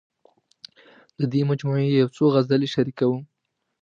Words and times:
د 1.19 1.21
دې 1.31 1.41
مجموعې 1.49 1.87
یو 1.99 2.07
څو 2.15 2.25
غزلې 2.33 2.67
شریکوم. 2.75 3.21